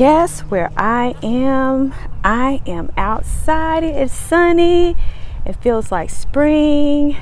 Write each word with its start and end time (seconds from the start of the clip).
guess 0.00 0.40
where 0.40 0.72
I 0.78 1.14
am? 1.22 1.92
I 2.24 2.62
am 2.66 2.90
outside. 2.96 3.84
It's 3.84 4.14
sunny. 4.14 4.96
It 5.44 5.56
feels 5.56 5.92
like 5.92 6.08
spring. 6.08 7.18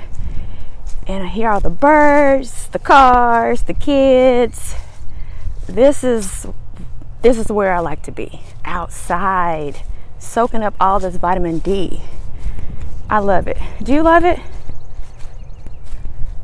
And 1.05 1.25
I 1.25 1.27
hear 1.27 1.51
all 1.51 1.59
the 1.59 1.71
birds, 1.71 2.69
the 2.69 2.79
cars, 2.79 3.63
the 3.63 3.75
kids. 3.75 4.77
This 5.67 6.05
is 6.05 6.47
this 7.21 7.37
is 7.37 7.49
where 7.49 7.75
I 7.75 7.81
like 7.81 8.05
to 8.05 8.13
be. 8.13 8.43
Outside, 8.65 9.81
soaking 10.21 10.63
up 10.63 10.75
all 10.79 11.01
this 11.01 11.17
vitamin 11.17 11.59
D. 11.59 12.01
I 13.11 13.19
love 13.19 13.49
it. 13.49 13.59
Do 13.83 13.93
you 13.93 14.03
love 14.03 14.25
it? 14.25 14.39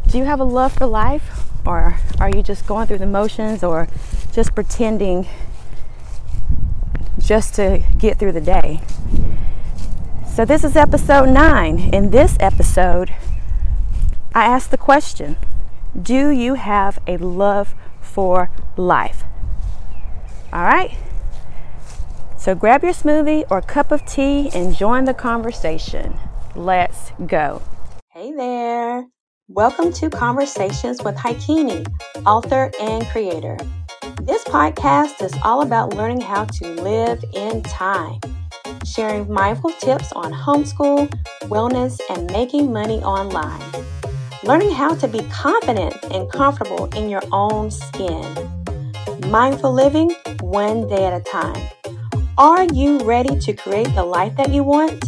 Do 0.09 0.19
you 0.19 0.25
have 0.25 0.41
a 0.41 0.45
love 0.45 0.73
for 0.73 0.87
life? 0.87 1.47
Or 1.65 2.01
are 2.19 2.29
you 2.29 2.43
just 2.43 2.67
going 2.67 2.89
through 2.89 2.99
the 2.99 3.07
motions 3.07 3.63
or 3.63 3.87
just 4.33 4.53
pretending 4.53 5.29
just 7.25 7.55
to 7.55 7.83
get 7.99 8.19
through 8.19 8.33
the 8.33 8.41
day? 8.41 8.81
So, 10.35 10.45
this 10.45 10.65
is 10.65 10.77
episode 10.77 11.29
nine. 11.29 11.79
In 11.95 12.11
this 12.11 12.37
episode, 12.41 13.15
I 14.35 14.45
asked 14.45 14.71
the 14.71 14.77
question 14.77 15.37
Do 16.01 16.31
you 16.31 16.55
have 16.55 16.99
a 17.07 17.17
love 17.17 17.75
for 18.01 18.51
life? 18.77 19.25
All 20.53 20.65
right? 20.65 20.97
So, 22.37 22.55
grab 22.55 22.83
your 22.83 22.93
smoothie 22.93 23.45
or 23.51 23.63
cup 23.63 23.93
of 23.93 24.05
tea 24.05 24.51
and 24.53 24.75
join 24.75 25.05
the 25.05 25.15
conversation. 25.15 26.19
Let's 26.55 27.13
go. 27.27 27.63
Hey 28.11 28.33
there. 28.33 29.07
Welcome 29.49 29.93
to 29.95 30.09
Conversations 30.11 31.03
with 31.03 31.17
Haikini, 31.17 31.87
author 32.25 32.71
and 32.81 33.05
creator. 33.07 33.57
This 34.25 34.43
podcast 34.45 35.23
is 35.23 35.35
all 35.43 35.61
about 35.61 35.93
learning 35.93 36.23
how 36.23 36.47
to 36.47 36.69
live 36.83 37.23
in 37.35 37.63
time, 37.63 38.21
sharing 38.83 39.31
mindful 39.31 39.73
tips 39.73 40.13
on 40.13 40.33
homeschool, 40.33 41.09
wellness, 41.43 42.01
and 42.09 42.33
making 42.33 42.73
money 42.73 43.03
online. 43.03 43.61
Learning 44.43 44.71
how 44.71 44.95
to 44.95 45.09
be 45.09 45.21
confident 45.25 46.03
and 46.05 46.33
comfortable 46.33 46.87
in 46.97 47.11
your 47.11 47.21
own 47.33 47.71
skin. 47.71 48.25
Mindful 49.27 49.75
living 49.75 50.11
one 50.41 50.89
day 50.89 51.05
at 51.05 51.13
a 51.13 51.23
time. 51.23 51.69
Are 52.39 52.65
you 52.73 53.01
ready 53.01 53.39
to 53.39 53.53
create 53.53 53.95
the 53.95 54.05
life 54.05 54.35
that 54.39 54.49
you 54.49 54.63
want? 54.63 55.05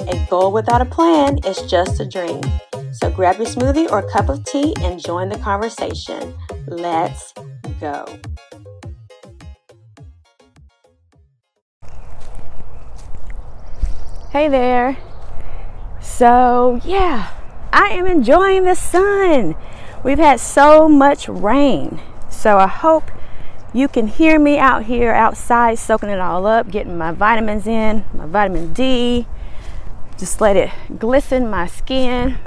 A 0.00 0.26
goal 0.28 0.50
without 0.50 0.82
a 0.82 0.86
plan 0.86 1.38
is 1.46 1.62
just 1.70 2.00
a 2.00 2.04
dream. 2.04 2.40
So 2.90 3.10
grab 3.10 3.36
your 3.36 3.46
smoothie 3.46 3.88
or 3.92 4.02
cup 4.10 4.28
of 4.28 4.44
tea 4.44 4.74
and 4.80 5.00
join 5.00 5.28
the 5.28 5.38
conversation. 5.38 6.34
Let's 6.66 7.32
go. 7.80 8.18
Hey 14.30 14.48
there. 14.48 14.98
So, 16.00 16.80
yeah, 16.84 17.32
I 17.72 17.88
am 17.90 18.06
enjoying 18.06 18.64
the 18.64 18.74
sun. 18.74 19.56
We've 20.04 20.18
had 20.18 20.40
so 20.40 20.88
much 20.88 21.28
rain. 21.28 22.00
So, 22.28 22.58
I 22.58 22.66
hope 22.66 23.10
you 23.72 23.88
can 23.88 24.06
hear 24.06 24.38
me 24.38 24.58
out 24.58 24.84
here 24.84 25.12
outside, 25.12 25.78
soaking 25.78 26.08
it 26.08 26.20
all 26.20 26.46
up, 26.46 26.70
getting 26.70 26.98
my 26.98 27.12
vitamins 27.12 27.66
in, 27.66 28.04
my 28.12 28.26
vitamin 28.26 28.72
D. 28.72 29.26
Just 30.18 30.40
let 30.40 30.56
it 30.56 30.70
glisten 30.98 31.48
my 31.48 31.66
skin 31.66 32.38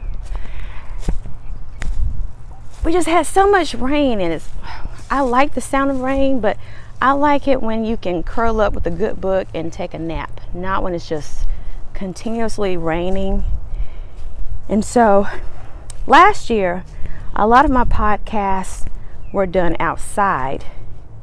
we 2.83 2.91
just 2.91 3.07
had 3.07 3.25
so 3.25 3.49
much 3.49 3.73
rain 3.75 4.19
and 4.19 4.33
it's 4.33 4.49
I 5.11 5.19
like 5.19 5.55
the 5.55 5.61
sound 5.61 5.91
of 5.91 5.99
rain, 5.99 6.39
but 6.39 6.55
I 7.01 7.11
like 7.11 7.45
it 7.45 7.61
when 7.61 7.83
you 7.83 7.97
can 7.97 8.23
curl 8.23 8.61
up 8.61 8.71
with 8.71 8.87
a 8.87 8.91
good 8.91 9.19
book 9.19 9.49
and 9.53 9.71
take 9.71 9.93
a 9.93 9.99
nap, 9.99 10.39
not 10.53 10.83
when 10.83 10.95
it's 10.95 11.09
just 11.09 11.45
continuously 11.93 12.77
raining. 12.77 13.43
And 14.69 14.85
so 14.85 15.27
last 16.07 16.49
year, 16.49 16.85
a 17.35 17.45
lot 17.45 17.65
of 17.65 17.71
my 17.71 17.83
podcasts 17.83 18.87
were 19.33 19.45
done 19.45 19.75
outside 19.81 20.63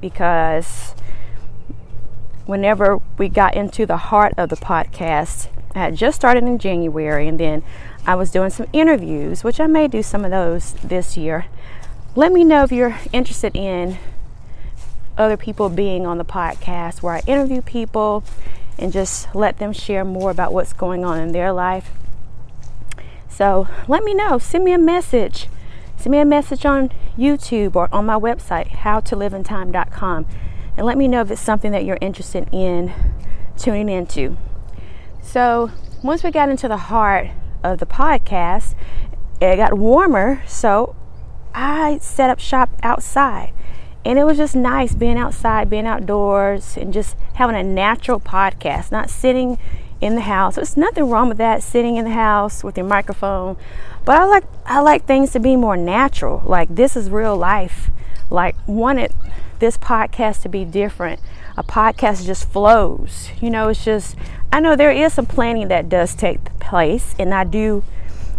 because 0.03 0.95
whenever 2.45 3.01
we 3.17 3.31
got 3.31 3.55
into 3.55 3.87
the 3.87 3.97
heart 3.97 4.35
of 4.37 4.51
the 4.51 4.57
podcast, 4.57 5.49
I 5.75 5.79
had 5.79 5.97
just 5.97 6.17
started 6.17 6.45
in 6.45 6.59
January 6.59 7.27
and 7.27 7.41
then 7.41 7.63
I 8.07 8.17
was 8.17 8.31
doing 8.31 8.51
some 8.51 8.67
interviews, 8.73 9.45
which 9.45 9.61
I 9.61 9.67
may 9.67 9.89
do 9.89 10.03
some 10.03 10.27
of 10.27 10.31
those 10.31 10.75
this 10.85 11.17
year. 11.17 11.47
Let 12.19 12.33
me 12.33 12.43
know 12.43 12.65
if 12.65 12.73
you're 12.73 12.99
interested 13.13 13.55
in 13.55 13.97
other 15.17 15.37
people 15.37 15.69
being 15.69 16.05
on 16.05 16.19
the 16.19 16.25
podcast 16.25 17.01
where 17.01 17.15
I 17.15 17.23
interview 17.29 17.63
people 17.63 18.25
and 18.77 18.93
just 18.93 19.33
let 19.37 19.59
them 19.59 19.73
share 19.73 20.05
more 20.05 20.33
about 20.33 20.53
what's 20.53 20.73
going 20.73 21.05
on 21.05 21.21
in 21.21 21.31
their 21.31 21.53
life. 21.53 21.93
So 23.29 23.69
let 23.87 24.03
me 24.03 24.15
know. 24.15 24.37
Send 24.39 24.65
me 24.65 24.73
a 24.73 24.79
message. 24.79 25.47
Send 25.97 26.11
me 26.11 26.19
a 26.19 26.25
message 26.25 26.67
on 26.67 26.91
YouTube 27.17 27.77
or 27.77 27.89
on 27.95 28.07
my 28.07 28.17
website, 28.19 28.71
howtoliveintime.com, 28.71 30.27
and 30.77 30.85
let 30.85 30.99
me 30.99 31.07
know 31.07 31.21
if 31.21 31.31
it's 31.31 31.41
something 31.41 31.71
that 31.71 31.85
you're 31.85 31.99
interested 32.01 32.49
in 32.51 32.93
tuning 33.57 33.89
into. 33.89 34.37
So 35.23 35.71
once 36.03 36.25
we 36.25 36.33
got 36.33 36.49
into 36.49 36.67
the 36.67 36.79
heart 36.79 37.29
of 37.63 37.79
the 37.79 37.87
podcast, 37.87 38.75
it 39.41 39.55
got 39.55 39.79
warmer, 39.79 40.43
so 40.49 40.97
I 41.55 41.99
set 41.99 42.31
up 42.31 42.39
shop 42.39 42.71
outside. 42.83 43.53
And 44.05 44.19
it 44.19 44.25
was 44.25 44.37
just 44.37 44.57
nice 44.57 44.95
being 44.95 45.19
outside, 45.19 45.69
being 45.69 45.87
outdoors, 45.87 46.77
and 46.77 46.93
just 46.93 47.17
having 47.35 47.57
a 47.57 47.63
natural 47.63 48.21
podcast, 48.21 48.91
not 48.91 49.11
sitting 49.11 49.59
in 50.01 50.15
the 50.15 50.23
house. 50.23 50.55
There's 50.55 50.77
nothing 50.77 51.11
wrong 51.11 51.29
with 51.29 51.39
that, 51.39 51.63
sitting 51.63 51.97
in 51.97 52.05
the 52.05 52.13
house 52.13 52.63
with 52.63 52.77
your 52.77 52.87
microphone. 52.87 53.57
But 54.05 54.17
I 54.17 54.25
like 54.25 54.45
I 54.65 54.81
like 54.81 55.05
things 55.05 55.33
to 55.33 55.41
be 55.41 55.57
more 55.57 55.77
natural. 55.77 56.43
Like 56.47 56.75
this 56.75 56.97
is 56.97 57.11
real 57.11 57.37
life. 57.37 57.91
Like 58.31 58.57
wanted 58.67 59.13
this 59.59 59.77
podcast 59.77 60.43
to 60.43 60.49
be 60.49 60.65
different. 60.65 61.21
A 61.57 61.65
podcast 61.65 62.25
just 62.25 62.49
flows. 62.49 63.31
You 63.41 63.51
know, 63.51 63.69
it's 63.69 63.85
just 63.85 64.17
I 64.53 64.61
know 64.61 64.77
there 64.77 64.93
is 64.93 65.13
some 65.13 65.27
planning 65.27 65.69
that 65.69 65.89
does 65.89 66.15
take 66.15 66.59
place, 66.61 67.15
and 67.19 67.35
I 67.35 67.45
do 67.45 67.83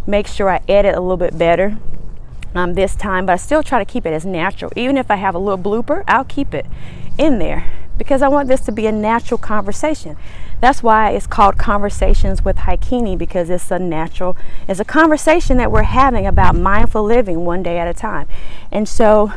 make 0.08 0.26
sure 0.26 0.50
I 0.50 0.62
edit 0.68 0.96
a 0.96 1.02
little 1.02 1.18
bit 1.18 1.38
better 1.38 1.78
um, 2.56 2.74
this 2.74 2.96
time, 2.96 3.26
but 3.26 3.34
I 3.34 3.38
still 3.38 3.64
try 3.64 3.80
to 3.80 3.86
keep 3.86 4.06
it 4.06 4.14
as 4.14 4.26
natural. 4.26 4.72
Even 4.76 4.98
if 4.98 5.12
I 5.12 5.16
have 5.16 5.36
a 5.36 5.40
little 5.40 5.58
blooper, 5.64 6.04
I'll 6.08 6.26
keep 6.26 6.54
it 6.54 6.66
in 7.18 7.40
there 7.40 7.66
because 7.98 8.22
I 8.22 8.30
want 8.30 8.48
this 8.48 8.62
to 8.62 8.72
be 8.72 8.88
a 8.88 8.92
natural 8.92 9.38
conversation. 9.38 10.16
That's 10.62 10.82
why 10.82 11.12
it's 11.12 11.28
called 11.28 11.58
Conversations 11.58 12.44
with 12.44 12.58
Haikini 12.58 13.18
because 13.18 13.50
it's 13.50 13.70
a 13.72 13.78
natural, 13.78 14.36
it's 14.68 14.80
a 14.80 14.86
conversation 14.86 15.58
that 15.58 15.72
we're 15.72 15.84
having 15.84 16.26
about 16.26 16.56
mindful 16.56 17.04
living 17.04 17.46
one 17.46 17.62
day 17.62 17.78
at 17.78 17.88
a 17.88 17.94
time. 17.94 18.28
And 18.72 18.88
so 18.88 19.34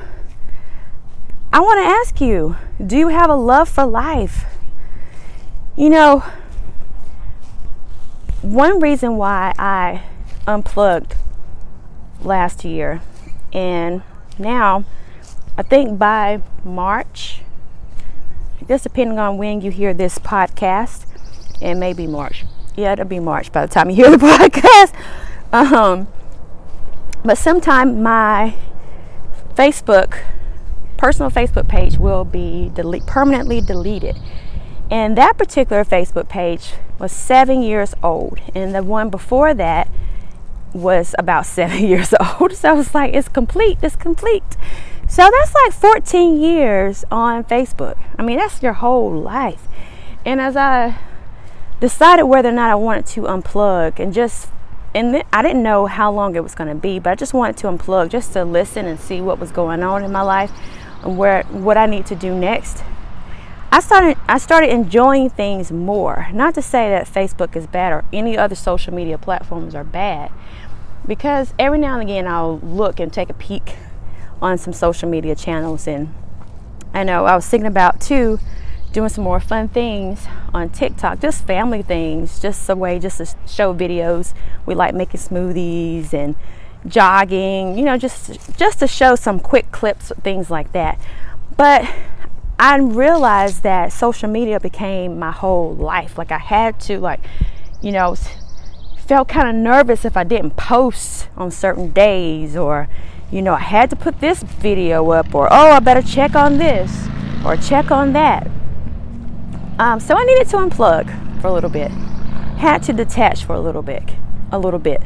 I 1.53 1.61
want 1.61 1.79
to 1.79 1.85
ask 1.85 2.21
you 2.21 2.57
do 2.85 2.97
you 2.97 3.09
have 3.09 3.29
a 3.29 3.35
love 3.35 3.69
for 3.69 3.85
life? 3.85 4.45
You 5.77 5.91
know, 5.91 6.25
one 8.43 8.81
reason 8.81 9.17
why 9.17 9.55
I 9.59 10.03
unplugged 10.47 11.17
last 12.25 12.65
year, 12.65 13.01
and 13.53 14.03
now 14.39 14.85
I 15.57 15.63
think 15.63 15.99
by 15.99 16.43
March, 16.65 17.43
just 18.67 18.85
depending 18.85 19.19
on 19.19 19.37
when 19.37 19.61
you 19.61 19.71
hear 19.71 19.93
this 19.93 20.19
podcast, 20.19 21.07
and 21.61 21.79
maybe 21.79 22.07
March. 22.07 22.45
Yeah, 22.77 22.93
it'll 22.93 23.05
be 23.05 23.21
March 23.21 23.53
by 23.53 23.67
the 23.67 23.73
time 23.73 23.91
you 23.91 23.97
hear 23.97 24.11
the 24.11 24.17
podcast. 24.27 24.95
Um, 25.53 26.09
but 27.25 27.39
sometime 27.39 28.03
my 28.03 28.55
Facebook, 29.55 30.19
personal 30.97 31.31
Facebook 31.31 31.69
page 31.69 31.99
will 31.99 32.25
be 32.25 32.71
delete, 32.75 33.07
permanently 33.07 33.61
deleted. 33.61 34.17
And 34.91 35.17
that 35.17 35.39
particular 35.39 35.85
Facebook 35.85 36.29
page 36.29 36.75
was 36.99 37.13
seven 37.13 37.63
years 37.63 37.95
old, 38.03 38.41
and 38.55 38.75
the 38.75 38.83
one 38.83 39.11
before 39.11 39.55
that 39.55 39.89
was 40.75 41.15
about 41.19 41.47
seven 41.47 41.85
years 41.87 42.15
old. 42.21 42.53
So 42.53 42.71
I 42.71 42.73
was 42.73 42.95
like, 42.95 43.15
it's 43.15 43.29
complete, 43.29 43.79
it's 43.83 43.97
complete. 43.97 44.57
So 45.09 45.31
that's 45.31 45.55
like 45.55 45.73
14 45.73 46.41
years 46.41 47.05
on 47.11 47.45
Facebook. 47.45 47.99
I 48.19 48.23
mean, 48.23 48.39
that's 48.39 48.63
your 48.63 48.73
whole 48.75 49.13
life. 49.13 49.69
And 50.25 50.41
as 50.41 50.57
I 50.57 50.99
decided 51.81 52.25
whether 52.25 52.49
or 52.49 52.53
not 52.53 52.71
I 52.71 52.77
wanted 52.77 53.07
to 53.07 53.23
unplug 53.23 53.99
and 53.99 54.15
just 54.15 54.49
and 54.95 55.15
th- 55.15 55.27
I 55.33 55.43
didn't 55.43 55.63
know 55.63 55.87
how 55.87 56.13
long 56.13 56.37
it 56.37 56.43
was 56.43 56.55
going 56.55 56.69
to 56.69 56.75
be, 56.75 56.99
but 56.99 57.11
I 57.11 57.15
just 57.15 57.35
wanted 57.35 57.57
to 57.59 57.67
unplug 57.67 58.11
just 58.11 58.33
to 58.35 58.45
listen 58.45 58.87
and 58.87 59.01
see 59.01 59.21
what 59.21 59.39
was 59.39 59.51
going 59.51 59.83
on 59.83 60.05
in 60.05 60.13
my 60.13 60.21
life 60.21 60.53
and 61.03 61.17
where 61.17 61.45
what 61.45 61.77
I 61.77 61.87
need 61.87 62.07
to 62.07 62.15
do 62.15 62.35
next. 62.35 62.85
I 63.75 63.81
started 63.81 64.19
I 64.29 64.37
started 64.37 64.71
enjoying 64.71 65.31
things 65.31 65.73
more. 65.73 66.29
Not 66.31 66.55
to 66.57 66.63
say 66.63 66.91
that 66.91 67.07
Facebook 67.07 67.57
is 67.57 67.67
bad 67.67 67.91
or 67.93 68.05
any 68.13 68.37
other 68.37 68.55
social 68.55 68.93
media 68.93 69.17
platforms 69.17 69.75
are 69.75 69.83
bad, 69.83 70.31
because 71.07 71.55
every 71.59 71.79
now 71.79 71.95
and 71.95 72.03
again 72.03 72.27
I'll 72.27 72.59
look 72.59 73.01
and 73.01 73.11
take 73.11 73.31
a 73.31 73.35
peek 73.35 73.77
on 74.43 74.59
some 74.59 74.75
social 74.75 75.09
media 75.09 75.35
channels, 75.35 75.89
and 75.89 76.13
I 76.93 77.03
know 77.03 77.25
I 77.25 77.35
was 77.35 77.49
thinking 77.49 77.67
about 77.67 77.99
too 77.99 78.39
doing 78.93 79.09
some 79.09 79.25
more 79.25 79.41
fun 79.41 79.69
things 79.69 80.27
on 80.53 80.69
TikTok, 80.69 81.19
just 81.21 81.47
family 81.47 81.81
things, 81.81 82.41
just 82.41 82.69
a 82.69 82.77
way 82.77 82.99
just 82.99 83.17
to 83.17 83.27
show 83.47 83.73
videos. 83.73 84.35
We 84.67 84.75
like 84.75 84.95
making 84.95 85.21
smoothies 85.21 86.13
and 86.13 86.37
jogging, 86.87 87.79
you 87.79 87.87
know, 87.87 87.97
just 87.97 88.55
just 88.59 88.81
to 88.81 88.87
show 88.87 89.15
some 89.17 89.41
quick 89.41 89.73
clips, 89.73 90.13
things 90.23 90.51
like 90.51 90.73
that. 90.73 91.01
But 91.57 91.91
I 92.63 92.77
realized 92.77 93.65
that 93.65 93.93
social 93.93 94.29
media 94.29 94.61
became 94.61 95.19
my 95.19 95.33
whole 95.33 95.75
life. 95.75 96.17
Like 96.17 96.31
I 96.31 96.39
had 96.39 96.79
to 96.83 97.01
like, 97.01 97.19
you 97.81 97.91
know, 97.91 98.15
felt 98.99 99.27
kind 99.27 99.49
of 99.49 99.57
nervous 99.57 100.05
if 100.05 100.17
I 100.17 100.23
didn't 100.23 100.53
post 100.53 101.27
on 101.37 101.51
certain 101.51 101.91
days 101.91 102.57
or 102.57 102.89
you 103.33 103.43
know, 103.43 103.55
I 103.55 103.59
had 103.59 103.91
to 103.91 103.97
put 103.97 104.21
this 104.21 104.45
video 104.45 105.11
up 105.11 105.35
or 105.35 105.49
oh, 105.53 105.73
I 105.73 105.81
better 105.81 106.03
check 106.03 106.37
on 106.37 106.59
this 106.59 107.09
or 107.45 107.57
check 107.57 107.91
on 107.91 108.13
that. 108.13 108.47
Um, 109.81 109.99
so 109.99 110.15
I 110.15 110.23
needed 110.23 110.47
to 110.51 110.59
unplug 110.59 111.41
for 111.41 111.49
a 111.49 111.53
little 111.53 111.69
bit. 111.69 111.91
Had 112.59 112.85
to 112.85 112.93
detach 112.93 113.43
for 113.43 113.55
a 113.55 113.61
little 113.61 113.83
bit, 113.83 114.05
a 114.53 114.59
little 114.61 114.79
bit. 114.79 115.03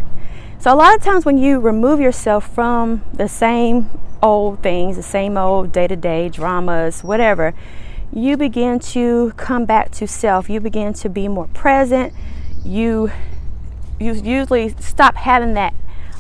So 0.58 0.72
a 0.72 0.74
lot 0.74 0.96
of 0.96 1.02
times 1.02 1.24
when 1.24 1.38
you 1.38 1.60
remove 1.60 2.00
yourself 2.00 2.52
from 2.52 3.02
the 3.12 3.28
same 3.28 3.90
old 4.22 4.62
things, 4.62 4.96
the 4.96 5.02
same 5.02 5.36
old 5.36 5.70
day-to-day 5.70 6.30
dramas, 6.30 7.04
whatever, 7.04 7.54
you 8.12 8.36
begin 8.36 8.78
to 8.78 9.32
come 9.36 9.64
back 9.64 9.90
to 9.92 10.06
self. 10.06 10.48
You 10.48 10.60
begin 10.60 10.92
to 10.94 11.08
be 11.08 11.28
more 11.28 11.48
present. 11.48 12.12
You 12.64 13.10
you 13.98 14.12
usually 14.12 14.74
stop 14.80 15.16
having 15.16 15.54
that 15.54 15.74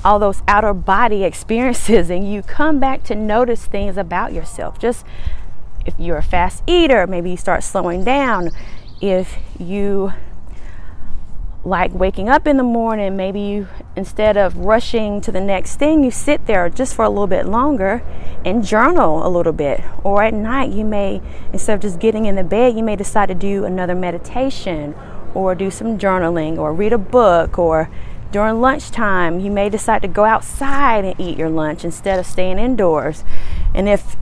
all 0.04 0.18
those 0.18 0.42
outer 0.46 0.72
body 0.72 1.24
experiences 1.30 2.10
and 2.10 2.30
you 2.30 2.42
come 2.42 2.78
back 2.78 3.02
to 3.04 3.14
notice 3.14 3.66
things 3.66 3.96
about 3.96 4.32
yourself. 4.32 4.78
Just 4.78 5.04
if 5.84 5.94
you're 5.98 6.18
a 6.18 6.22
fast 6.22 6.62
eater, 6.66 7.06
maybe 7.06 7.30
you 7.30 7.36
start 7.36 7.62
slowing 7.62 8.04
down. 8.04 8.50
If 9.00 9.36
you 9.58 10.12
like 11.66 11.92
waking 11.92 12.28
up 12.28 12.46
in 12.46 12.56
the 12.58 12.62
morning, 12.62 13.16
maybe 13.16 13.40
you, 13.40 13.68
instead 13.96 14.36
of 14.36 14.56
rushing 14.56 15.20
to 15.20 15.32
the 15.32 15.40
next 15.40 15.76
thing, 15.76 16.04
you 16.04 16.12
sit 16.12 16.46
there 16.46 16.68
just 16.70 16.94
for 16.94 17.04
a 17.04 17.08
little 17.08 17.26
bit 17.26 17.44
longer 17.44 18.04
and 18.44 18.64
journal 18.64 19.26
a 19.26 19.28
little 19.28 19.52
bit. 19.52 19.82
Or 20.04 20.22
at 20.22 20.32
night, 20.32 20.70
you 20.70 20.84
may, 20.84 21.20
instead 21.52 21.74
of 21.74 21.80
just 21.80 21.98
getting 21.98 22.24
in 22.26 22.36
the 22.36 22.44
bed, 22.44 22.76
you 22.76 22.84
may 22.84 22.94
decide 22.94 23.26
to 23.26 23.34
do 23.34 23.64
another 23.64 23.96
meditation 23.96 24.94
or 25.34 25.56
do 25.56 25.68
some 25.72 25.98
journaling 25.98 26.56
or 26.56 26.72
read 26.72 26.92
a 26.92 26.98
book 26.98 27.58
or 27.58 27.90
during 28.30 28.60
lunchtime, 28.60 29.40
you 29.40 29.50
may 29.50 29.68
decide 29.68 30.02
to 30.02 30.08
go 30.08 30.24
outside 30.24 31.04
and 31.04 31.20
eat 31.20 31.36
your 31.36 31.50
lunch 31.50 31.84
instead 31.84 32.18
of 32.18 32.26
staying 32.26 32.60
indoors. 32.60 33.24
And 33.74 33.88
if 33.88 34.16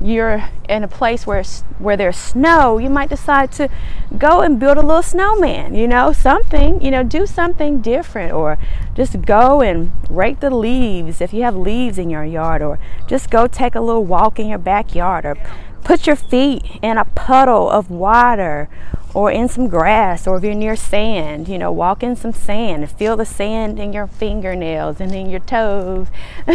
you're 0.00 0.48
in 0.68 0.84
a 0.84 0.88
place 0.88 1.26
where 1.26 1.42
where 1.78 1.96
there's 1.96 2.16
snow, 2.16 2.78
you 2.78 2.90
might 2.90 3.08
decide 3.08 3.52
to 3.52 3.68
go 4.16 4.40
and 4.40 4.58
build 4.58 4.78
a 4.78 4.82
little 4.82 5.02
snowman, 5.02 5.74
you 5.74 5.88
know, 5.88 6.12
something, 6.12 6.80
you 6.80 6.90
know, 6.90 7.02
do 7.02 7.26
something 7.26 7.80
different 7.80 8.32
or 8.32 8.58
just 8.94 9.22
go 9.22 9.60
and 9.60 9.92
rake 10.10 10.40
the 10.40 10.50
leaves 10.50 11.20
if 11.20 11.32
you 11.32 11.42
have 11.42 11.56
leaves 11.56 11.98
in 11.98 12.10
your 12.10 12.24
yard 12.24 12.62
or 12.62 12.78
just 13.06 13.30
go 13.30 13.46
take 13.46 13.74
a 13.74 13.80
little 13.80 14.04
walk 14.04 14.38
in 14.38 14.48
your 14.48 14.58
backyard 14.58 15.24
or 15.24 15.36
put 15.84 16.06
your 16.06 16.16
feet 16.16 16.62
in 16.82 16.98
a 16.98 17.04
puddle 17.04 17.68
of 17.68 17.90
water 17.90 18.68
or 19.14 19.30
in 19.30 19.48
some 19.48 19.68
grass 19.68 20.26
or 20.26 20.36
if 20.36 20.44
you're 20.44 20.54
near 20.54 20.76
sand, 20.76 21.48
you 21.48 21.58
know, 21.58 21.72
walk 21.72 22.02
in 22.02 22.14
some 22.14 22.32
sand 22.32 22.82
and 22.82 22.92
feel 22.92 23.16
the 23.16 23.24
sand 23.24 23.78
in 23.78 23.92
your 23.92 24.06
fingernails 24.06 25.00
and 25.00 25.14
in 25.14 25.30
your 25.30 25.40
toes. 25.40 26.08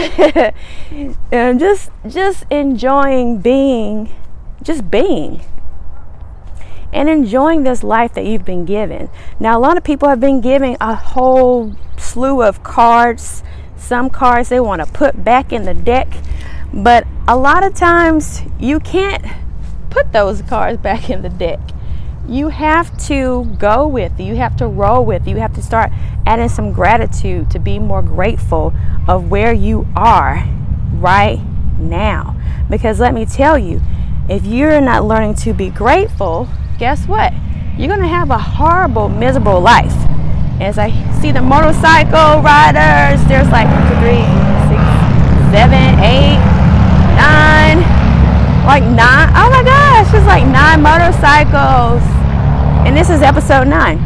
and 1.32 1.60
just 1.60 1.90
just 2.08 2.46
enjoying 2.50 3.40
being 3.40 4.10
just 4.62 4.90
being 4.90 5.42
and 6.94 7.10
enjoying 7.10 7.64
this 7.64 7.84
life 7.84 8.14
that 8.14 8.26
you've 8.26 8.46
been 8.46 8.66
given. 8.66 9.10
Now 9.40 9.58
a 9.58 9.62
lot 9.62 9.78
of 9.78 9.84
people 9.84 10.10
have 10.10 10.20
been 10.20 10.42
given 10.42 10.78
a 10.80 10.96
whole 10.96 11.76
slew 11.98 12.44
of 12.44 12.64
cards. 12.64 13.44
Some 13.76 14.10
cards 14.10 14.50
they 14.50 14.60
want 14.60 14.86
to 14.86 14.92
put 14.92 15.24
back 15.24 15.52
in 15.52 15.64
the 15.64 15.74
deck, 15.74 16.08
but 16.74 17.06
a 17.28 17.38
lot 17.38 17.64
of 17.64 17.74
times 17.74 18.42
you 18.60 18.80
can't 18.80 19.26
put 19.90 20.12
those 20.12 20.42
cards 20.42 20.78
back 20.78 21.10
in 21.10 21.22
the 21.22 21.30
deck 21.30 21.60
you 22.28 22.48
have 22.48 22.98
to 23.08 23.46
go 23.60 23.86
with, 23.86 24.20
you 24.20 24.36
have 24.36 24.56
to 24.58 24.68
roll 24.68 25.06
with, 25.06 25.28
you 25.28 25.38
have 25.38 25.54
to 25.56 25.62
start 25.62 25.92
adding 26.26 26.48
some 26.48 26.72
gratitude 26.72 27.52
to 27.52 27.60
be 27.60 27.80
more 27.80 28.02
grateful 28.02 28.74
of 29.08 29.30
where 29.30 29.52
you 29.52 29.86
are 29.96 30.48
right 30.94 31.42
now. 31.78 32.36
Because 32.70 33.00
let 33.00 33.14
me 33.14 33.26
tell 33.26 33.58
you, 33.58 33.82
if 34.30 34.46
you're 34.46 34.80
not 34.80 35.04
learning 35.04 35.36
to 35.36 35.54
be 35.54 35.70
grateful, 35.70 36.48
guess 36.80 37.08
what? 37.08 37.34
You're 37.78 37.90
going 37.90 38.00
to 38.00 38.08
have 38.08 38.30
a 38.30 38.38
horrible, 38.38 39.10
miserable 39.10 39.60
life. 39.60 39.94
As 40.62 40.78
I 40.78 40.92
see 41.20 41.32
the 41.32 41.42
motorcycle 41.42 42.42
riders, 42.42 43.20
there's 43.28 43.50
like 43.50 43.68
three, 44.00 44.24
six, 44.72 44.84
seven, 45.52 46.00
eight, 46.00 46.53
nine, 47.16 47.80
like 48.66 48.84
nine. 48.84 49.30
Oh 49.36 49.50
my 49.50 49.64
gosh, 49.64 50.12
there's 50.12 50.26
like 50.26 50.46
nine 50.46 50.82
motorcycles 50.82 52.04
and 52.86 52.98
this 52.98 53.10
is 53.10 53.22
episode 53.22 53.68
nine. 53.68 53.98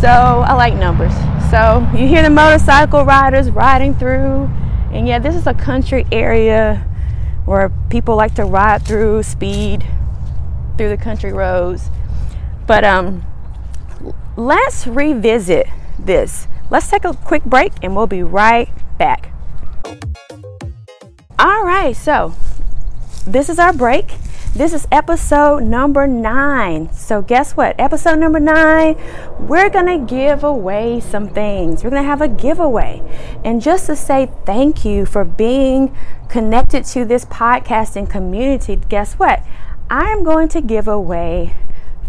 So 0.00 0.08
I 0.08 0.54
like 0.54 0.74
numbers. 0.74 1.12
So 1.50 1.86
you 1.92 2.08
hear 2.08 2.22
the 2.22 2.30
motorcycle 2.30 3.04
riders 3.04 3.50
riding 3.50 3.94
through, 3.94 4.50
and 4.90 5.06
yeah, 5.06 5.18
this 5.18 5.36
is 5.36 5.46
a 5.46 5.54
country 5.54 6.06
area 6.10 6.84
where 7.44 7.70
people 7.90 8.16
like 8.16 8.34
to 8.34 8.44
ride 8.44 8.82
through, 8.82 9.22
speed 9.22 9.86
through 10.76 10.88
the 10.88 10.96
country 10.96 11.32
roads. 11.32 11.90
But 12.66 12.84
um, 12.84 13.24
let's 14.36 14.86
revisit 14.86 15.66
this. 15.98 16.48
Let's 16.70 16.88
take 16.90 17.04
a 17.04 17.12
quick 17.12 17.44
break, 17.44 17.72
and 17.82 17.94
we'll 17.94 18.06
be 18.06 18.22
right 18.22 18.70
back. 18.98 19.30
All 21.38 21.64
right, 21.64 21.94
so 21.94 22.34
this 23.26 23.50
is 23.50 23.58
our 23.58 23.74
break. 23.74 24.14
This 24.54 24.72
is 24.72 24.88
episode 24.90 25.64
number 25.64 26.06
nine. 26.06 26.90
So, 26.94 27.20
guess 27.20 27.52
what? 27.52 27.78
Episode 27.78 28.18
number 28.18 28.40
nine, 28.40 28.96
we're 29.38 29.68
to 29.84 29.98
give 29.98 30.42
away 30.42 30.98
some 31.00 31.28
things. 31.28 31.84
We're 31.84 31.90
to 32.02 32.08
have 32.08 32.22
a 32.22 32.28
giveaway. 32.28 33.02
And 33.44 33.60
just 33.60 33.84
to 33.88 33.96
say 33.96 34.30
thank 34.46 34.82
you 34.86 35.04
for 35.04 35.26
being 35.26 35.94
connected 36.30 36.86
to 36.86 37.04
this 37.04 37.26
podcasting 37.26 38.08
community, 38.08 38.76
guess 38.88 39.14
what? 39.14 39.44
I'm 39.90 40.24
going 40.24 40.48
to 40.48 40.62
give 40.62 40.88
away 40.88 41.54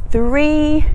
three 0.10 0.86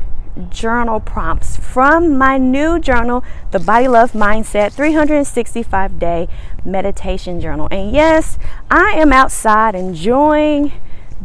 journal 0.50 1.00
prompts 1.00 1.56
from 1.56 2.16
my 2.16 2.38
new 2.38 2.78
journal, 2.78 3.22
the 3.50 3.58
Body 3.58 3.88
Love 3.88 4.12
Mindset 4.12 4.72
365 4.72 5.98
Day 5.98 6.28
Meditation 6.64 7.40
Journal. 7.40 7.68
And 7.70 7.92
yes, 7.92 8.38
I 8.70 8.92
am 8.92 9.12
outside 9.12 9.74
enjoying 9.74 10.72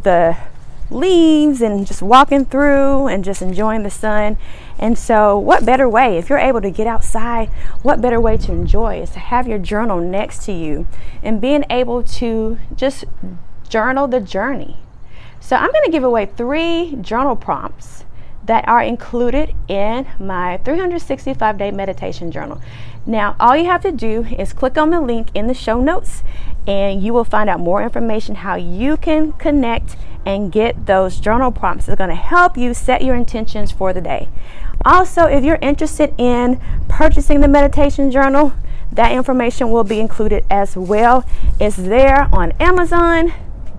the 0.02 0.36
leaves 0.90 1.60
and 1.60 1.86
just 1.86 2.02
walking 2.02 2.44
through 2.44 3.08
and 3.08 3.24
just 3.24 3.42
enjoying 3.42 3.82
the 3.82 3.90
sun. 3.90 4.36
And 4.78 4.98
so, 4.98 5.38
what 5.38 5.64
better 5.64 5.88
way, 5.88 6.18
if 6.18 6.28
you're 6.28 6.38
able 6.38 6.60
to 6.60 6.70
get 6.70 6.86
outside, 6.86 7.48
what 7.82 8.00
better 8.00 8.20
way 8.20 8.36
to 8.38 8.52
enjoy 8.52 9.00
is 9.02 9.10
to 9.10 9.18
have 9.18 9.48
your 9.48 9.58
journal 9.58 10.00
next 10.00 10.44
to 10.44 10.52
you 10.52 10.86
and 11.22 11.40
being 11.40 11.64
able 11.68 12.02
to 12.02 12.58
just 12.74 13.04
journal 13.68 14.06
the 14.06 14.20
journey. 14.20 14.76
So, 15.40 15.56
I'm 15.56 15.72
going 15.72 15.84
to 15.84 15.90
give 15.90 16.04
away 16.04 16.26
three 16.26 16.96
journal 17.00 17.36
prompts 17.36 18.04
that 18.48 18.66
are 18.66 18.82
included 18.82 19.54
in 19.68 20.06
my 20.18 20.56
365 20.64 21.58
day 21.58 21.70
meditation 21.70 22.32
journal. 22.32 22.60
Now, 23.04 23.36
all 23.38 23.54
you 23.54 23.66
have 23.66 23.82
to 23.82 23.92
do 23.92 24.24
is 24.24 24.54
click 24.54 24.78
on 24.78 24.90
the 24.90 25.00
link 25.00 25.28
in 25.34 25.46
the 25.46 25.54
show 25.54 25.80
notes 25.80 26.22
and 26.66 27.02
you 27.02 27.12
will 27.12 27.24
find 27.24 27.50
out 27.50 27.60
more 27.60 27.82
information 27.82 28.36
how 28.36 28.56
you 28.56 28.96
can 28.96 29.32
connect 29.32 29.96
and 30.24 30.50
get 30.50 30.86
those 30.86 31.20
journal 31.20 31.52
prompts 31.52 31.88
are 31.90 31.96
going 31.96 32.10
to 32.10 32.16
help 32.16 32.56
you 32.56 32.72
set 32.72 33.04
your 33.04 33.14
intentions 33.14 33.70
for 33.70 33.92
the 33.92 34.00
day. 34.00 34.28
Also, 34.84 35.26
if 35.26 35.44
you're 35.44 35.58
interested 35.60 36.14
in 36.18 36.58
purchasing 36.88 37.40
the 37.40 37.48
meditation 37.48 38.10
journal, 38.10 38.54
that 38.90 39.12
information 39.12 39.70
will 39.70 39.84
be 39.84 40.00
included 40.00 40.44
as 40.50 40.74
well. 40.74 41.24
It's 41.60 41.76
there 41.76 42.28
on 42.32 42.52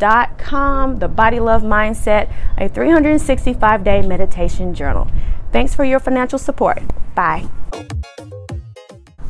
Amazon.com, 0.02 1.00
the 1.00 1.08
Body 1.08 1.40
Love 1.40 1.62
Mindset, 1.62 2.32
a 2.58 2.70
365 2.70 3.84
day 3.84 4.02
meditation 4.02 4.74
journal. 4.74 5.08
Thanks 5.52 5.76
for 5.76 5.84
your 5.84 6.00
financial 6.00 6.40
support. 6.40 6.82
Bye. 7.16 7.48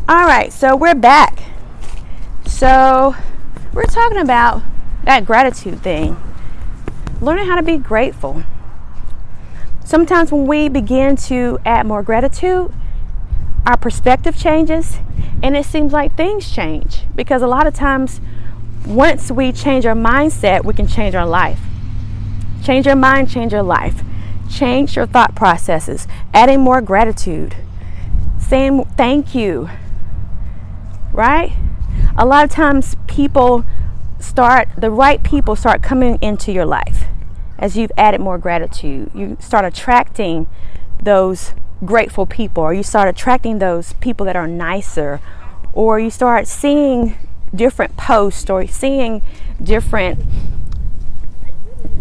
All 0.07 0.25
right, 0.25 0.51
so 0.51 0.75
we're 0.75 0.95
back. 0.95 1.43
So, 2.45 3.15
we're 3.73 3.83
talking 3.83 4.17
about 4.19 4.61
that 5.03 5.25
gratitude 5.25 5.81
thing. 5.81 6.17
Learning 7.21 7.45
how 7.45 7.55
to 7.55 7.63
be 7.63 7.77
grateful. 7.77 8.43
Sometimes 9.85 10.31
when 10.31 10.45
we 10.45 10.69
begin 10.69 11.15
to 11.15 11.59
add 11.65 11.85
more 11.85 12.03
gratitude, 12.03 12.73
our 13.65 13.77
perspective 13.77 14.37
changes 14.37 14.99
and 15.41 15.55
it 15.55 15.65
seems 15.65 15.93
like 15.93 16.15
things 16.15 16.51
change 16.51 17.03
because 17.15 17.41
a 17.41 17.47
lot 17.47 17.65
of 17.65 17.73
times 17.73 18.19
once 18.89 19.31
we 19.31 19.51
change 19.51 19.85
our 19.85 19.95
mindset, 19.95 20.65
we 20.65 20.73
can 20.73 20.87
change 20.87 21.13
our 21.13 21.27
life. 21.27 21.59
Change 22.63 22.87
your 22.87 22.95
mind, 22.95 23.29
change 23.29 23.53
your 23.53 23.63
life. 23.63 24.03
Change 24.49 24.95
your 24.95 25.05
thought 25.05 25.35
processes, 25.35 26.07
adding 26.33 26.59
more 26.59 26.81
gratitude, 26.81 27.55
saying 28.39 28.83
thank 28.97 29.35
you, 29.35 29.69
right? 31.13 31.53
A 32.17 32.25
lot 32.25 32.45
of 32.45 32.49
times 32.49 32.95
people 33.07 33.63
start, 34.19 34.69
the 34.75 34.89
right 34.89 35.21
people 35.23 35.55
start 35.55 35.83
coming 35.83 36.17
into 36.19 36.51
your 36.51 36.65
life 36.65 37.05
as 37.59 37.77
you've 37.77 37.91
added 37.95 38.21
more 38.21 38.39
gratitude. 38.39 39.11
You 39.13 39.37
start 39.39 39.65
attracting 39.65 40.47
those 41.01 41.53
grateful 41.85 42.25
people, 42.25 42.63
or 42.63 42.73
you 42.73 42.83
start 42.83 43.07
attracting 43.07 43.59
those 43.59 43.93
people 43.93 44.25
that 44.25 44.35
are 44.35 44.47
nicer, 44.47 45.21
or 45.73 45.99
you 45.99 46.09
start 46.09 46.47
seeing 46.47 47.15
different 47.53 47.97
posts 47.97 48.49
or 48.49 48.65
seeing 48.67 49.21
different, 49.61 50.19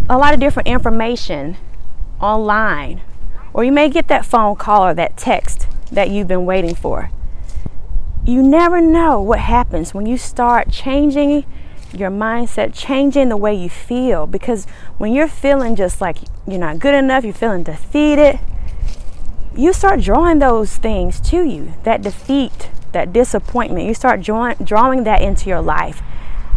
a 0.09 0.17
lot 0.19 0.35
of 0.35 0.41
different 0.41 0.69
information 0.69 1.57
online. 2.21 3.03
Or 3.53 3.65
you 3.65 3.73
may 3.73 3.89
get 3.89 4.09
that 4.09 4.25
phone 4.25 4.57
call 4.57 4.87
or 4.87 4.95
that 4.95 5.17
text 5.17 5.67
that 5.91 6.11
you've 6.11 6.29
been 6.29 6.47
waiting 6.47 6.75
for. 6.75 7.11
You 8.25 8.43
never 8.43 8.81
know 8.81 9.21
what 9.21 9.39
happens 9.39 9.95
when 9.95 10.07
you 10.07 10.19
start 10.19 10.71
changing 10.71 11.45
your 11.95 12.11
mindset, 12.11 12.75
changing 12.75 13.31
the 13.31 13.37
way 13.37 13.55
you 13.55 13.71
feel. 13.71 14.27
Because 14.27 14.67
when 14.99 15.13
you're 15.13 15.29
feeling 15.29 15.77
just 15.77 16.01
like 16.01 16.19
you're 16.47 16.59
not 16.59 16.79
good 16.79 16.95
enough, 16.95 17.25
you're 17.25 17.33
feeling 17.33 17.63
defeated, 17.63 18.39
you 19.57 19.73
start 19.73 20.01
drawing 20.01 20.39
those 20.39 20.77
things 20.77 21.21
to 21.21 21.43
you 21.43 21.73
that 21.85 22.03
defeat, 22.03 22.71
that 22.99 23.13
disappointment. 23.13 23.87
You 23.87 23.95
start 23.95 24.21
drawing, 24.21 24.57
drawing 24.63 25.05
that 25.05 25.23
into 25.23 25.49
your 25.49 25.63
life. 25.63 26.03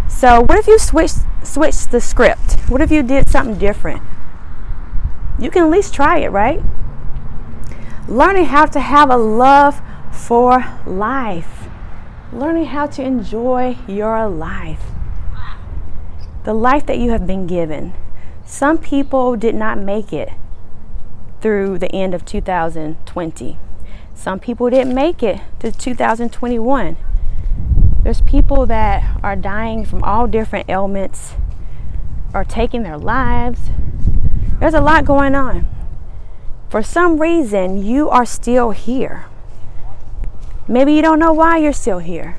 So, 0.09 0.41
what 0.41 0.57
if 0.57 0.67
you 0.67 0.77
switch 0.77 1.11
switch 1.43 1.87
the 1.87 2.01
script? 2.01 2.59
What 2.69 2.81
if 2.81 2.91
you 2.91 3.03
did 3.03 3.29
something 3.29 3.57
different? 3.57 4.01
You 5.39 5.49
can 5.49 5.63
at 5.63 5.69
least 5.69 5.93
try 5.93 6.19
it, 6.19 6.29
right? 6.29 6.61
Learning 8.07 8.45
how 8.45 8.65
to 8.65 8.79
have 8.79 9.09
a 9.09 9.17
love 9.17 9.81
for 10.11 10.65
life. 10.85 11.67
Learning 12.33 12.65
how 12.65 12.87
to 12.87 13.01
enjoy 13.03 13.77
your 13.87 14.27
life 14.27 14.91
the 16.43 16.53
life 16.53 16.85
that 16.87 16.97
you 16.97 17.11
have 17.11 17.27
been 17.27 17.45
given. 17.45 17.93
Some 18.45 18.77
people 18.77 19.35
did 19.35 19.55
not 19.55 19.77
make 19.77 20.11
it 20.11 20.29
through 21.39 21.77
the 21.79 21.91
end 21.93 22.13
of 22.13 22.25
2020. 22.25 23.57
Some 24.21 24.39
people 24.39 24.69
didn't 24.69 24.93
make 24.93 25.23
it 25.23 25.41
to 25.61 25.71
2021. 25.71 26.95
There's 28.03 28.21
people 28.21 28.67
that 28.67 29.19
are 29.23 29.35
dying 29.35 29.83
from 29.83 30.03
all 30.03 30.27
different 30.27 30.69
ailments 30.69 31.33
or 32.31 32.43
taking 32.43 32.83
their 32.83 32.99
lives. 32.99 33.71
There's 34.59 34.75
a 34.75 34.79
lot 34.79 35.05
going 35.05 35.33
on. 35.33 35.65
For 36.69 36.83
some 36.83 37.19
reason, 37.19 37.83
you 37.83 38.11
are 38.11 38.27
still 38.27 38.69
here. 38.69 39.25
Maybe 40.67 40.93
you 40.93 41.01
don't 41.01 41.17
know 41.17 41.33
why 41.33 41.57
you're 41.57 41.73
still 41.73 41.97
here, 41.97 42.37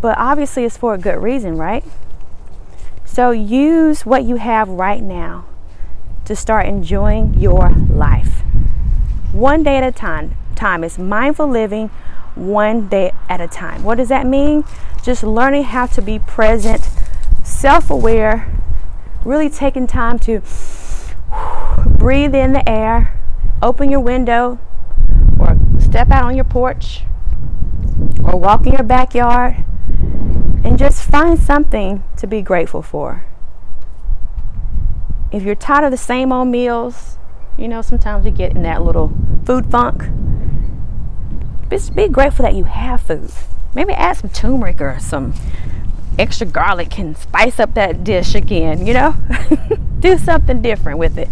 but 0.00 0.16
obviously 0.16 0.64
it's 0.64 0.78
for 0.78 0.94
a 0.94 0.98
good 0.98 1.22
reason, 1.22 1.58
right? 1.58 1.84
So 3.04 3.32
use 3.32 4.06
what 4.06 4.24
you 4.24 4.36
have 4.36 4.66
right 4.66 5.02
now 5.02 5.44
to 6.24 6.34
start 6.34 6.64
enjoying 6.64 7.34
your 7.38 7.68
life. 7.68 8.40
One 9.32 9.62
day 9.62 9.76
at 9.76 9.84
a 9.84 9.92
time. 9.92 10.38
Time 10.62 10.84
is 10.84 10.96
mindful 10.96 11.48
living 11.48 11.88
one 12.36 12.86
day 12.86 13.10
at 13.28 13.40
a 13.40 13.48
time. 13.48 13.82
What 13.82 13.96
does 13.96 14.08
that 14.10 14.24
mean? 14.28 14.62
Just 15.02 15.24
learning 15.24 15.64
how 15.64 15.86
to 15.86 16.00
be 16.00 16.20
present, 16.20 16.88
self-aware, 17.42 18.48
really 19.24 19.50
taking 19.50 19.88
time 19.88 20.20
to 20.20 20.40
breathe 21.98 22.32
in 22.36 22.52
the 22.52 22.62
air, 22.68 23.20
open 23.60 23.90
your 23.90 23.98
window, 23.98 24.60
or 25.36 25.58
step 25.80 26.12
out 26.12 26.26
on 26.26 26.36
your 26.36 26.44
porch, 26.44 27.02
or 28.22 28.38
walk 28.38 28.64
in 28.64 28.74
your 28.74 28.84
backyard 28.84 29.64
and 30.62 30.78
just 30.78 31.02
find 31.02 31.40
something 31.40 32.04
to 32.18 32.28
be 32.28 32.40
grateful 32.40 32.82
for. 32.82 33.24
If 35.32 35.42
you're 35.42 35.56
tired 35.56 35.86
of 35.86 35.90
the 35.90 35.96
same 35.96 36.30
old 36.30 36.46
meals, 36.46 37.18
you 37.58 37.66
know, 37.66 37.82
sometimes 37.82 38.24
you 38.24 38.30
get 38.30 38.52
in 38.52 38.62
that 38.62 38.84
little 38.84 39.12
food 39.44 39.68
funk. 39.68 40.04
Just 41.72 41.94
be 41.94 42.08
grateful 42.08 42.44
that 42.44 42.54
you 42.54 42.64
have 42.64 43.00
food. 43.00 43.30
Maybe 43.74 43.92
add 43.94 44.18
some 44.18 44.30
turmeric 44.30 44.80
or 44.80 44.98
some 45.00 45.34
extra 46.18 46.46
garlic 46.46 46.98
and 46.98 47.16
spice 47.16 47.58
up 47.58 47.74
that 47.74 48.04
dish 48.04 48.34
again, 48.34 48.86
you 48.86 48.94
know? 48.94 49.16
do 50.00 50.18
something 50.18 50.60
different 50.60 50.98
with 50.98 51.16
it. 51.16 51.28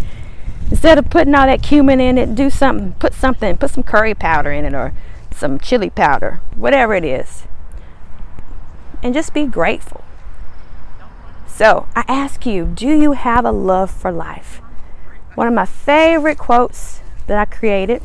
Instead 0.71 0.99
of 0.99 1.11
putting 1.11 1.35
all 1.35 1.47
that 1.47 1.63
cumin 1.63 2.01
in 2.01 2.17
it, 2.17 2.35
do 2.35 2.49
something, 2.49 2.93
put 2.93 3.13
something, 3.13 3.57
put 3.57 3.71
some 3.71 3.83
curry 3.83 4.15
powder 4.15 4.51
in 4.51 4.65
it 4.65 4.75
or 4.75 4.93
some 5.31 5.59
chili 5.59 5.91
powder, 5.91 6.41
whatever 6.55 6.95
it 6.95 7.05
is 7.05 7.45
and 9.03 9.15
just 9.15 9.33
be 9.33 9.47
grateful. 9.47 10.05
So 11.47 11.87
I 11.95 12.05
ask 12.09 12.47
you, 12.47 12.65
do 12.65 12.89
you 12.89 13.13
have 13.13 13.45
a 13.45 13.53
love 13.53 13.91
for 13.91 14.11
life? 14.11 14.61
One 15.35 15.47
of 15.47 15.55
my 15.55 15.67
favorite 15.67 16.39
quotes 16.39 17.01
that 17.27 17.39
I 17.39 17.45
created, 17.45 18.03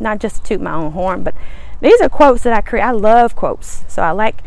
not 0.00 0.18
just 0.18 0.42
to 0.42 0.48
toot 0.48 0.60
my 0.60 0.74
own 0.74 0.92
horn, 0.92 1.22
but 1.22 1.34
these 1.80 2.00
are 2.00 2.08
quotes 2.08 2.42
that 2.42 2.52
I 2.52 2.60
create. 2.60 2.82
I 2.82 2.90
love 2.90 3.36
quotes. 3.36 3.84
So 3.88 4.02
I 4.02 4.10
like 4.10 4.42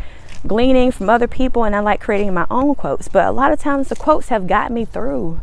gleaning 0.46 0.90
from 0.90 1.08
other 1.08 1.28
people 1.28 1.64
and 1.64 1.74
I 1.74 1.80
like 1.80 2.00
creating 2.00 2.34
my 2.34 2.46
own 2.50 2.74
quotes. 2.74 3.08
But 3.08 3.26
a 3.26 3.32
lot 3.32 3.52
of 3.52 3.60
times 3.60 3.88
the 3.88 3.96
quotes 3.96 4.28
have 4.28 4.46
gotten 4.46 4.74
me 4.74 4.84
through, 4.84 5.40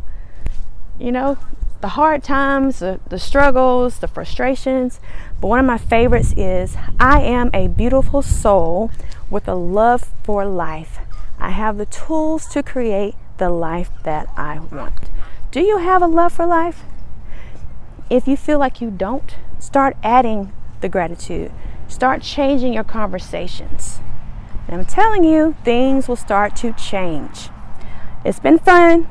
you 0.98 1.12
know, 1.12 1.38
the 1.80 1.88
hard 1.88 2.22
times, 2.22 2.80
the, 2.80 3.00
the 3.08 3.18
struggles, 3.18 3.98
the 3.98 4.08
frustrations. 4.08 5.00
But 5.40 5.48
one 5.48 5.58
of 5.58 5.66
my 5.66 5.78
favorites 5.78 6.34
is 6.36 6.76
I 6.98 7.22
am 7.22 7.50
a 7.54 7.68
beautiful 7.68 8.22
soul 8.22 8.90
with 9.30 9.48
a 9.48 9.54
love 9.54 10.10
for 10.22 10.44
life. 10.44 10.98
I 11.38 11.50
have 11.50 11.78
the 11.78 11.86
tools 11.86 12.46
to 12.48 12.62
create 12.62 13.14
the 13.38 13.48
life 13.48 13.90
that 14.02 14.28
I 14.36 14.58
want. 14.58 15.08
Do 15.50 15.60
you 15.60 15.78
have 15.78 16.02
a 16.02 16.06
love 16.06 16.32
for 16.32 16.46
life? 16.46 16.82
If 18.10 18.28
you 18.28 18.36
feel 18.36 18.58
like 18.58 18.80
you 18.80 18.90
don't, 18.90 19.34
start 19.58 19.96
adding 20.02 20.52
the 20.80 20.88
gratitude. 20.88 21.50
Start 21.90 22.22
changing 22.22 22.72
your 22.72 22.84
conversations. 22.84 23.98
And 24.68 24.80
I'm 24.80 24.86
telling 24.86 25.24
you, 25.24 25.56
things 25.64 26.06
will 26.06 26.16
start 26.16 26.54
to 26.56 26.72
change. 26.72 27.48
It's 28.24 28.38
been 28.38 28.60
fun. 28.60 29.08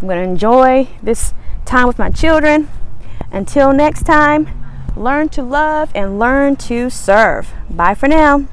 I'm 0.00 0.08
going 0.08 0.22
to 0.22 0.28
enjoy 0.28 0.88
this 1.00 1.32
time 1.64 1.86
with 1.86 1.98
my 1.98 2.10
children. 2.10 2.68
Until 3.30 3.72
next 3.72 4.02
time, 4.02 4.48
learn 4.96 5.28
to 5.30 5.42
love 5.42 5.92
and 5.94 6.18
learn 6.18 6.56
to 6.56 6.90
serve. 6.90 7.54
Bye 7.70 7.94
for 7.94 8.08
now. 8.08 8.46